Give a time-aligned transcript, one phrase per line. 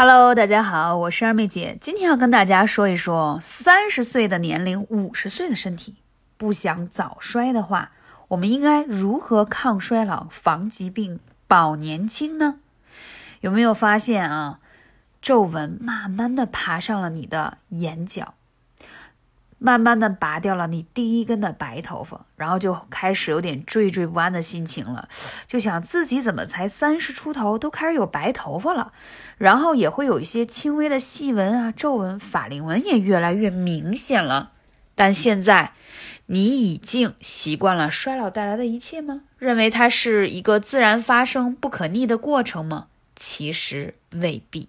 [0.00, 5.96] Hello，大家好，我是二妹姐，今天要跟大家说一说三十岁的年龄，五十岁的身体，
[6.36, 7.90] 不想早衰的话，
[8.28, 12.60] 我们应该如何抗衰老、防疾病、保年轻呢？
[13.40, 14.60] 有没有发现啊，
[15.20, 18.34] 皱纹慢慢的爬上了你的眼角？
[19.58, 25.08] 慢慢的拔掉了你第一根的白头发，然后就开始有点惴惴不安的心情了，
[25.46, 28.92] 就想自己怎么才三十出头都开始有白头发了，
[29.36, 34.52] 然后也会有一些轻微的细纹啊、皱纹、法令纹也越来越明显了。
[34.94, 35.72] 但现在
[36.26, 39.22] 你已经习惯了衰老带来的一切吗？
[39.38, 42.86] 认为它是一个自然发生、不可逆的过程吗？
[43.16, 44.68] 其实未必。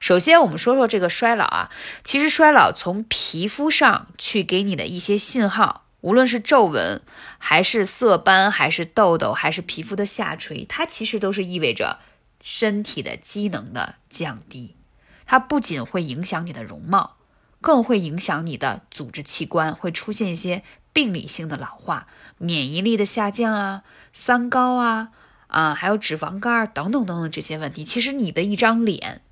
[0.00, 1.70] 首先，我们说说这个衰老啊。
[2.02, 7.00] 其实，衰老从皮肤上去给你的一些信号，无论是皱纹，
[7.38, 12.00] 还是色斑，还是痘痘，还是皮肤的下垂，它其实都是意味着
[12.42, 14.76] 身体的机能的降低。
[15.24, 17.16] 它不仅会影响你的容貌，
[17.62, 25.08] 更会影响你的组织器官，会出现一些病理性的老化、免疫力的下降啊、三高啊
[25.46, 27.84] 啊，还有脂肪肝等等等等这些问题。
[27.84, 29.22] 其实，你的一张脸。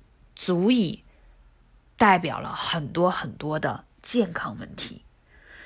[0.45, 1.05] 足以
[1.95, 5.05] 代表了很多很多的健康问题，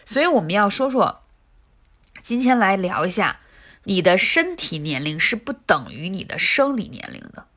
[0.05, 1.23] 所以我们要说说，
[2.21, 3.39] 今天来聊一下，
[3.85, 7.47] 你的身体年龄是不等于你的生理年龄的。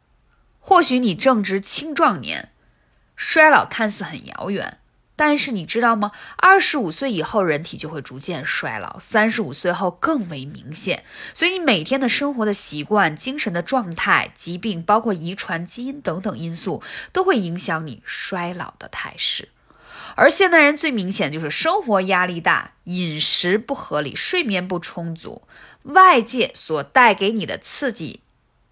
[0.60, 2.52] 或许你正值青壮年，
[3.16, 4.78] 衰老看似很遥远。
[5.20, 6.12] 但是你知道吗？
[6.38, 11.04] 二十五岁以后，人体就会逐渐衰老，三十五岁后更为明显。
[11.34, 19.50] 所以你每天的生活的习惯、精神的状态、疾病，包括遗传、基因等等因素，都会影响你衰老的态势。
[20.14, 25.42] 而现代人最明显就是生活压力大、饮食不合理、睡眠不充足，
[25.82, 28.20] 外界所带给你的刺激、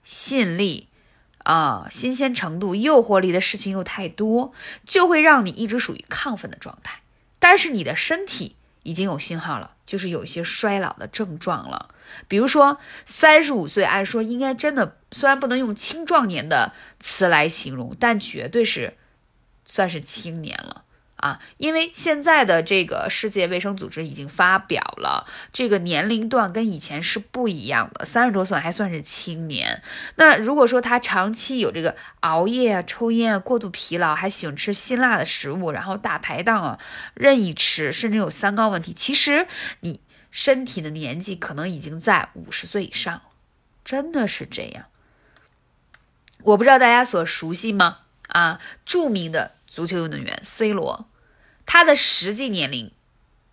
[0.02, 0.88] 吸引力。
[1.48, 4.52] 啊，新鲜程度、诱惑力的事情又太多，
[4.84, 7.00] 就会让你一直属于亢奋的状态。
[7.38, 11.88] 但是你的身体已经有信号了，就是有一些衰老的症状了。
[12.28, 18.98] 比如说，三十五岁，按说应该真的，虽然不能用青壮年的词来形容，但绝对是
[19.64, 20.84] 算是青年了。
[21.18, 29.82] 啊，因为现在的这个世界卫生组织已经发表了，这个年龄段跟以前是不一样的，三十多岁还算是青年。
[30.14, 36.78] 那如果说他长期有这个熬夜啊、抽烟啊、过度疲劳，还喜欢吃辛辣的食物，然后大排档啊
[37.14, 39.48] 任意吃，甚至有三高问题，其实
[39.80, 43.22] 你身体的年纪可能已经在五十岁以上，
[43.84, 44.84] 真的是这样。
[46.44, 47.98] 我不知道大家所熟悉吗？
[48.28, 49.57] 啊，著名的。
[49.68, 51.06] 足球运动员 C 罗，
[51.66, 52.90] 他的实际年龄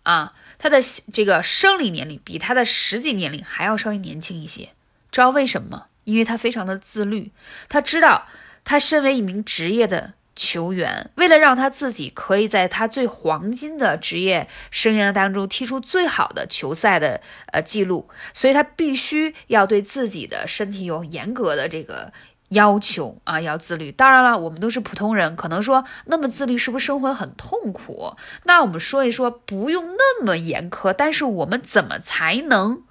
[0.02, 0.78] 啊，他的
[1.12, 4.70] 这个生理年龄比他的实际年龄还要稍微年轻一些。
[5.12, 5.86] 知道为什么吗？
[6.04, 7.30] 因为他非常的自律，
[7.68, 8.26] 他知道
[8.64, 17.20] 他身为一名职业的球员，为了让他自己可以在他最黄金的职业生涯当中踢出最好的球赛的
[17.52, 22.12] 呃记录，所以他必须要对自己的身体有严格的这个。
[22.48, 23.90] 要求啊，要自律。
[23.90, 28.14] 当然了，我们都是普通人，可能说那么自律是不是生活很痛苦？
[28.44, 32.82] 那我们说一说，不用那么严苛，但是我们怎么才能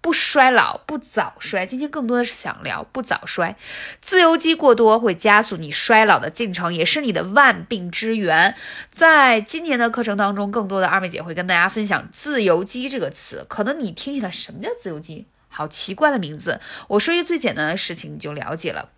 [0.00, 1.64] 不衰老、不早衰？
[1.64, 3.56] 今天更多的是想聊不早衰。
[4.00, 8.56] 自由基过多会加速你衰老的进程，也是你的万病之源。
[8.90, 13.46] 在今天的课程当中，更多的二妹姐会跟大家分享“自由基”这个词。
[13.48, 15.26] 可能你听起来什么叫自由基？
[15.52, 16.60] 好奇怪的名字！
[16.88, 18.88] 我说一个最简单的事情，你就了解了。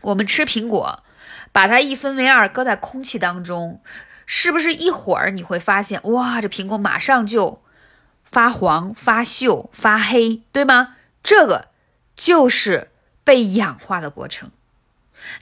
[0.00, 1.02] 我们吃苹果，
[1.52, 3.82] 把它一分为二，搁在空气当中，
[4.24, 7.60] 是不是一会儿你会发现，哇，这苹果马上就
[8.24, 10.94] 发黄、发锈、发黑，对吗？
[11.22, 11.68] 这个
[12.16, 12.90] 就是
[13.24, 14.50] 被氧化的过程。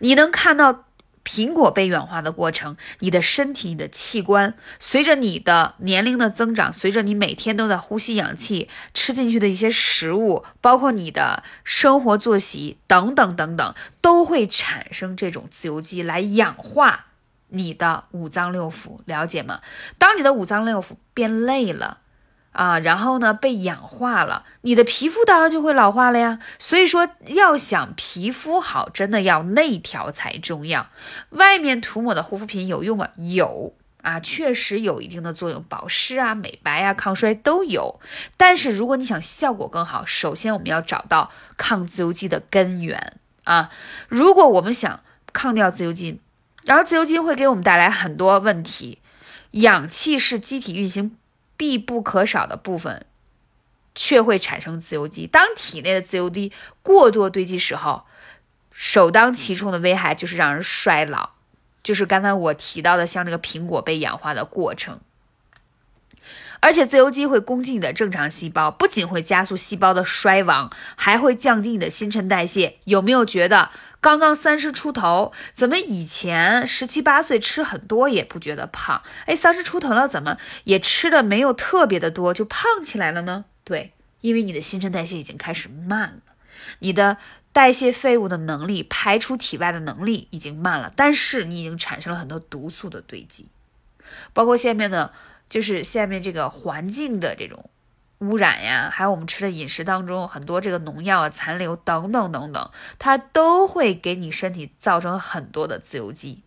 [0.01, 0.83] 你能看到。
[1.27, 17.07] 苹果被氧化的过程，你的身体、你的器官，随着你的年龄的增长，随着你每天都在呼吸氧气，吃进去的一些食物，包括你的生活作息等等等等，都会产生这种自由基来氧化
[17.49, 19.61] 你的五脏六腑，了解吗？
[19.99, 21.99] 当你的五脏六腑变累了。
[22.57, 26.39] 啊，然后呢，被氧化了，你的皮肤当然就会老化了呀。
[26.59, 30.87] 所以说，要想皮肤好，真的要内调才重要。
[31.31, 33.09] 外面涂抹的护肤品有用吗？
[33.17, 38.01] 有啊，确实有一定的作用，保湿啊、美白啊、抗衰都有。
[38.39, 43.69] 但是如果你想效果更好，首先我们要找到抗自由基的根源啊。
[44.09, 45.01] 如果我们想
[45.35, 46.21] 抗掉自由基，
[46.65, 49.01] 然后自由基会给我们带来很多问题，
[49.51, 51.19] 氧气是机体运行。
[51.57, 53.07] 必不可少的部分，
[53.95, 55.27] 却会产生自由基。
[55.27, 58.05] 当体内的自由基过多堆积时候，
[58.71, 61.31] 首当其冲的危害就是让人衰老，
[61.83, 65.01] 就是刚才我提到的，像这个苹果被氧化的过程。
[66.61, 72.79] 而且自由基会攻击你的正常细胞，不仅会加速细胞的衰亡，还会降低你的新陈代谢。
[72.85, 73.71] 有没有觉得
[74.07, 79.03] 刚刚三十出头，怎么以前十七八岁吃很多也不觉得胖？
[79.25, 83.47] 哎，三十出头了，怎么也吃的没有特别的多，就胖起来了呢？
[83.65, 86.35] 对，因为你的新陈代谢已经开始慢了，
[86.79, 87.17] 你的
[87.53, 93.49] 代谢废物的能力、排出体外的能力已经慢了，但是你已经产生了很多毒素的堆积，
[94.33, 95.13] 包括下面的。
[95.49, 97.71] 就是下面这个环境的这种
[98.21, 106.43] 污染呀，还有我们吃的饮食当中很多这个农药啊残留等等等等，它都会给你身体造成很多的自由基。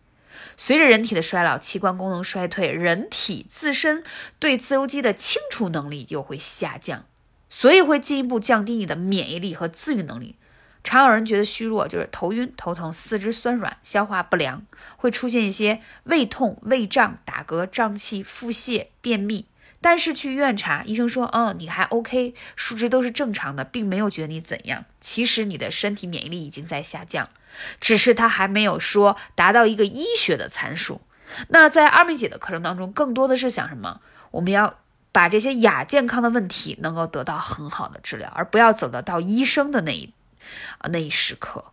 [0.56, 4.02] 随着人体的衰老，器官功能衰退，人体自身
[4.38, 7.04] 对自由基的清除能力又会下降，
[7.48, 10.36] 所以会进一步降低你的免疫力和自愈能力。
[10.82, 14.64] 常有人觉得虚弱，就是头晕、头疼、四肢酸软、消化不良，
[14.96, 19.46] 会出现一些胃痛、胃胀、打嗝、胀气、腹泻、便秘。
[19.80, 24.84] 但是去医院查，医生说，嗯，你还 OK，数值都是正常的，并没有觉得你怎样。
[25.00, 27.28] 其实你的身体免疫力已经在下降，
[27.80, 31.00] 只是它还没有说达到一个医学的参数。
[31.48, 34.00] 那在二妹姐的课程当中，更多的是想什么？
[34.32, 34.78] 我们要
[35.12, 40.12] 把这些亚健康的问题能够得到很好的治疗，而不要走得到医生的那一。
[40.78, 41.66] 啊，那一时刻。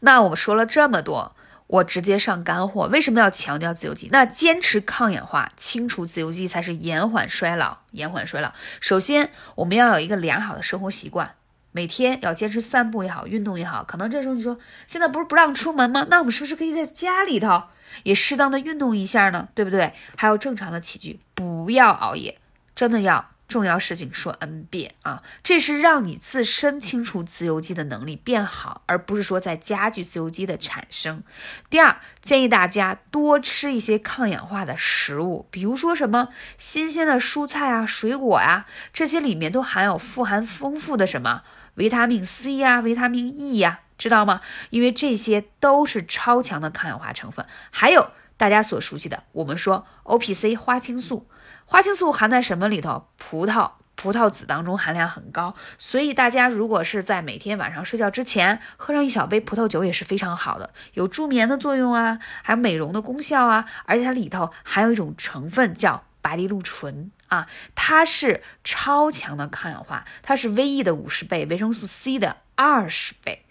[0.00, 1.34] 那我们说了这么多，
[1.70, 2.88] 我直接上干货。
[2.88, 4.08] 为什么要强调自由基？
[4.10, 7.78] 那坚持抗氧化、清除自由基，才是延缓衰老。
[7.92, 11.34] 延缓衰老，首先我们要有一个良好的生活习惯，
[11.72, 13.84] 每天要坚持散步也好，运动也好。
[13.84, 16.06] 可能这时候你说，现在不是不让出门吗？
[16.10, 17.64] 那我们是不是可以在家里头
[18.02, 19.48] 也适当的运动一下呢？
[19.54, 19.92] 对不对？
[20.16, 22.38] 还有正常的起居，不要熬夜，
[22.74, 23.30] 真的要。
[23.50, 31.22] 重要事情说 n 遍啊，这是让你自身清除自由基的能力变好，而不是说在加剧自由基的产生。
[31.68, 41.42] 第二，建议大家多吃一些抗氧化的食物，比如说什么新鲜的蔬菜啊、水果啊，这些里面都含有富含丰富的什么
[41.74, 44.40] 维他命 C 呀、维他命 E 呀，知道吗？
[44.70, 47.44] 因为这些都是超强的抗氧化成分。
[47.70, 51.28] 还有大家所熟悉的，我们说 OPC 花青素。
[51.66, 53.06] 花青素含在什么里头？
[53.18, 73.44] 葡萄、葡萄籽当中含量很高，所以大家如果是在每天晚上睡觉之前喝上一小杯葡萄酒也是非常好的，有助眠的作用啊，还有美容的功效啊，而且它里头含有一种成分叫白藜芦醇啊，它是超强的抗氧化，它是 VE 的五十倍，维生素 C 的二十倍。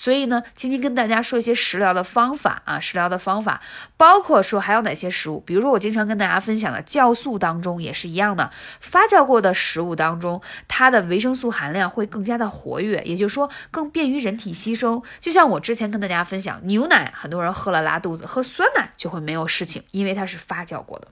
[0.00, 3.60] 所以呢，今天跟大家说一些食疗的方法啊，食疗的方法
[3.96, 15.02] 包括说还有哪些食物，比如说我经常跟大家分享的酵素当中也是一样的，发酵过的食物当中，它的维生素含量会更加的活跃，也就是说更便于人体吸收。
[15.18, 21.08] 就像我之前跟大家分享，牛奶很多人喝了拉肚子，喝酸奶就会没有事情，因为它是发酵过的。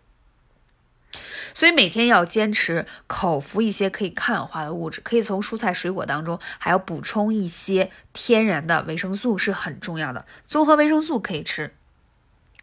[1.57, 10.27] 所以每天要坚持口服一些可以抗氧化的物质，可以从蔬菜水果当中，还要补充一些天然的维生素是很重要的。
[10.47, 11.75] 综合维生素可以吃，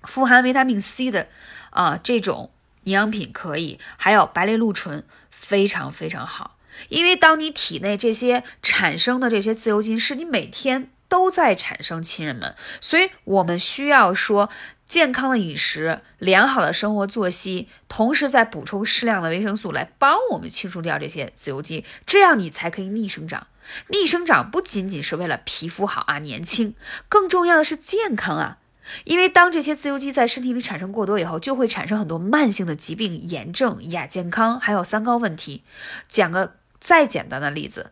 [0.03, 1.27] 富含维他命 C 的
[1.71, 2.51] 啊这种
[2.83, 6.59] 营养品可以，还有白藜芦醇非常非常好。
[6.89, 14.51] 因为当你体内这些产生的这些自由基是你每天都在产生，亲人们，所以我们需要说。
[14.87, 23.47] 健康的饮食，良好的生活作息，同时再补充适量的维生素，来帮我们清除掉这些自由基，这样你才可以逆生长。
[23.87, 26.75] 逆生长不仅仅是为了皮肤好啊、年轻，
[27.09, 28.57] 更重要的是健康啊。
[29.05, 35.63] 因为当这些自由基在身体里产生过多以后，就会产生很多慢性的疾病、炎症、亚健康，还有三高问题。
[36.09, 37.91] 讲个再简单的例子。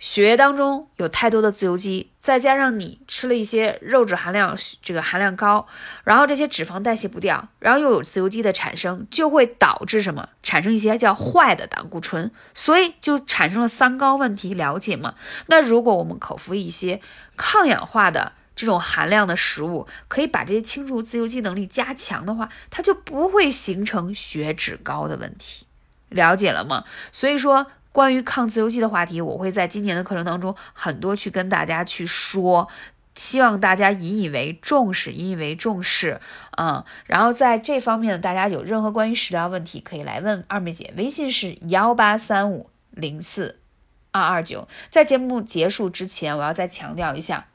[0.00, 5.66] 血液当中有太多的自由基，再加上你吃了一些肉质含量这个含量高，
[6.04, 10.30] 然后这些脂肪代谢不掉，然后又有自由基的产生，就会导致什么？
[10.42, 14.54] 产生一些叫坏的胆固醇，所以就产生了三高问题。
[14.54, 15.14] 了解吗？
[15.48, 17.02] 那如果我们口服一些
[17.36, 25.66] 抗氧化的这种含量的食物，可以把这些清除自由基能力加强的话，它就不会形成血脂高的问题。
[26.08, 26.84] 了解了吗？
[27.12, 27.66] 所以说。
[27.92, 32.68] 关于抗自由基的话题，我会在今年的课程当中很多去跟大家去说，
[33.16, 36.20] 希望大家引以为重视，引以为重视，
[36.56, 43.58] 嗯，然后在这方面呢，大家有任何关于食疗问题，可以来问二妹姐，微信是幺八三五零四
[44.12, 44.68] 二二九。
[44.88, 47.48] 在节目结束之前，我要再强调一下，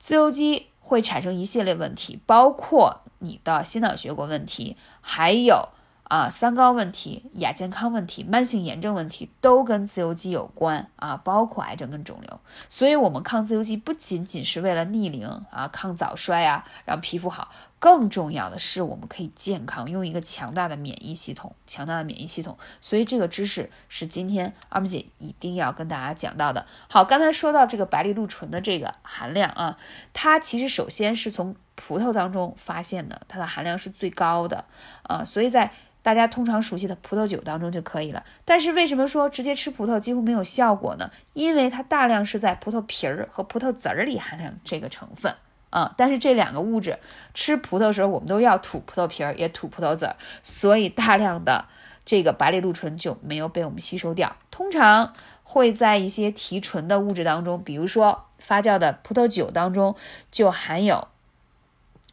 [0.00, 5.68] 自由基会产生一系列问题，包括你的心脑血管问题，还有。
[6.12, 12.38] 啊，三高问题、亚健康问题、慢性炎症问题都跟自由基有关啊，包括癌症跟肿瘤。
[12.68, 17.50] 所以，我们抗自由基不仅仅是为了逆龄啊、抗早衰啊，让皮肤好。
[17.78, 22.58] 更重要的是，我们可以健康，用一个强大的免疫系统，强大的免疫系统。
[22.82, 26.66] 所以这个知识是今天二妹姐一定要跟大家讲到的。
[26.90, 29.78] 好，刚才说到这个白藜芦醇的这个含量啊，
[30.12, 34.66] 它其实首先是从葡萄当中发现的，它的含量是最高的
[35.04, 35.72] 啊，所以在
[36.02, 38.24] 大家通常熟悉的葡萄酒当中就可以了。
[38.44, 41.10] 但是为什么说直接吃葡萄几乎没有效果呢？
[41.32, 45.34] 因为它大量是在葡萄皮儿和葡萄籽儿里含量这个成分。
[45.70, 46.98] 啊，但是这两个物质
[47.32, 51.64] 吃葡萄的时候，我们都要吐葡萄皮儿，也吐葡萄籽儿，所以大量的
[52.04, 54.36] 这个白藜芦醇就没有被我们吸收掉。
[54.50, 59.96] 通常会在一些提纯的物质当中，比如说发酵的葡萄酒当中，
[60.30, 61.08] 就含有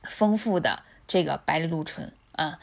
[0.04, 2.60] 丰富的这个白藜芦醇啊。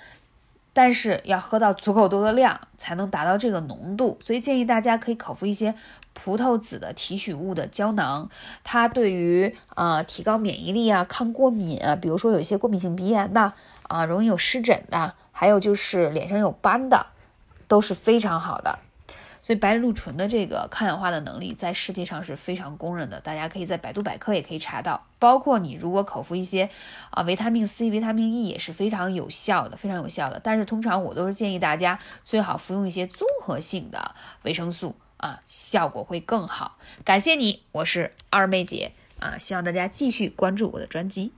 [0.77, 5.75] 但是要喝到足够多的量才能达到这个浓度，所以建议大家可以口服一些
[6.13, 8.29] 葡萄籽的提取物的胶囊，
[8.63, 13.55] 它对于呃提高免疫力啊、抗过敏啊，比如说有一些过敏性鼻炎的
[13.89, 17.07] 啊、容易有湿疹的，还有就是脸上有斑的，
[17.67, 18.79] 都是非常好的。
[19.47, 25.07] 所以白藜芦醇的这个抗氧化的能力在世界上是非常公认的，大家可以在百度百科也可以查到。
[25.21, 26.69] 包括你如果口服一些
[27.11, 30.41] 啊维他命 C、维他命 E 也是非常有效的，非常有效的。
[30.43, 36.77] 但是通常我都是建议大家最好服用一些综合性的维生素啊，效果会更好。
[37.05, 41.31] 感谢你，我是二妹姐啊，希望大家继续关注我的专辑。